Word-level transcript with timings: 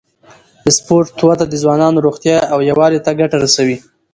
د 0.63 0.65
سپورت 0.77 1.17
وده 1.27 1.45
د 1.49 1.53
ځوانانو 1.63 2.03
روغتیا 2.07 2.37
او 2.53 2.59
یووالي 2.69 2.99
ته 3.05 3.11
ګټه 3.19 3.37
رسوي. 3.45 3.77